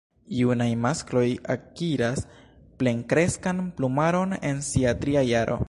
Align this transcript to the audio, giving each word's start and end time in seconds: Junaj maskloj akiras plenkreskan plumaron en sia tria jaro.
Junaj 0.35 0.67
maskloj 0.85 1.25
akiras 1.55 2.23
plenkreskan 2.79 3.61
plumaron 3.77 4.37
en 4.53 4.65
sia 4.73 4.99
tria 5.05 5.25
jaro. 5.35 5.59